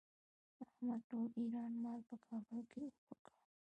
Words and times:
احمد 0.63 0.99
ټول 1.09 1.25
ايران 1.39 1.71
مال 1.83 1.99
په 2.09 2.15
کابل 2.27 2.59
کې 2.71 2.81
اوبه 2.85 3.15
کړ. 3.23 3.31